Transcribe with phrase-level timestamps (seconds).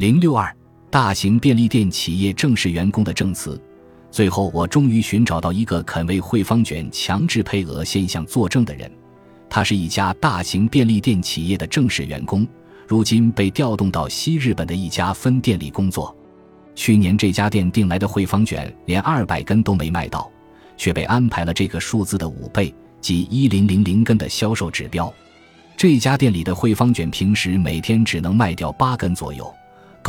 [0.00, 0.50] 零六二
[0.88, 3.60] 大型便利店企业正式员工的证词。
[4.10, 8.90] 最后，我终于寻找到一个肯为汇方卷强制配额现象作证的人。
[9.50, 12.48] 他是一家大型便利店企业的正式员工，
[12.88, 16.16] 如今被调动到西日本的一家分店里工作。
[16.74, 20.30] 去年这家店订来的汇方卷连二百根都没卖到，
[20.78, 25.12] 却被安排了这个数字的五倍，即一零零零根的销售指标。
[25.76, 29.54] 这家店里的汇方卷平时每天只能卖掉八根左右，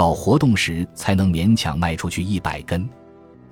[0.02, 2.90] 搞活动时才能勉强卖出去一百根。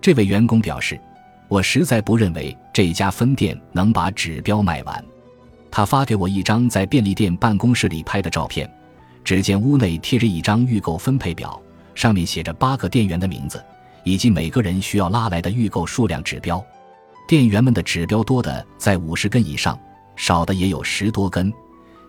[0.02, 1.00] 这位员工表示
[1.48, 5.06] ：“我实在不认为这家分店能把指标卖完。”
[5.70, 8.68] 他发给我一张在便利店办公室里拍的照片，
[9.24, 11.62] 只见屋内贴着一张预购分配表，
[11.94, 13.64] 上面写着八个店员的名字
[14.04, 16.60] 以及每个人需要拉来的预购数量指标。
[17.28, 19.80] 店员们的指标多的在五十根以上，
[20.16, 21.54] 少的也有十多根。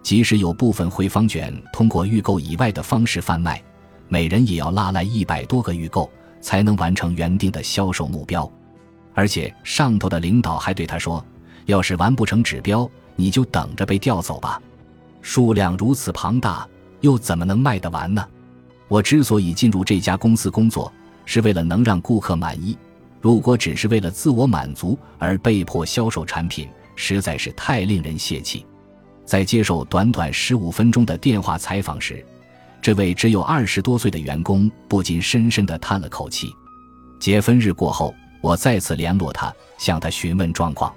[0.03, 3.63] 即使有部分回方卷通过预购以外的方式贩卖，
[4.11, 6.11] 每人也要拉来一百多个预购。
[6.43, 8.51] 才能完成原定的销售目标，
[9.13, 11.23] 而且上头的领导还对他说
[11.67, 14.59] ：“要是完不成指标，你就等着被调走吧。”
[15.21, 16.67] 数量如此庞大，
[17.03, 18.27] 又怎么能卖得完呢？
[18.89, 20.91] 我之所以进入这家公司工作，
[21.27, 22.75] 是为了能让顾客满意。
[23.21, 28.65] 如果只是为了自我满足而被迫销售产品，实在是太令人泄气。
[29.27, 32.25] 在接受短短十五分钟的电话采访时。
[32.83, 36.51] 这位只有二十多岁的员工不禁深深地叹了口气。
[37.19, 40.93] 结分日过后，我再次联络他，向他询问状况。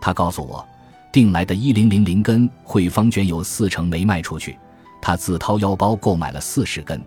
[0.00, 0.66] 他告诉我，
[1.10, 4.58] 订来的一零零零根汇方卷有四成没卖出去，
[5.00, 7.02] 他自掏腰包购买了四十根，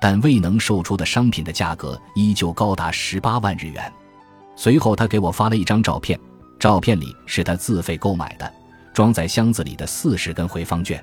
[0.00, 3.92] 但未能售出的商品的价格依旧高达十八万日元。
[4.56, 6.18] 随后，他给我发了一张照片，
[6.58, 8.52] 照片里是他自费购买的，
[8.92, 11.02] 装在箱子里的四十根汇方卷。